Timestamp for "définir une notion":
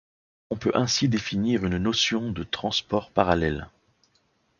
1.09-2.31